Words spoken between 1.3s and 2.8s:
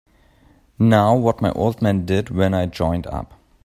my old man did when I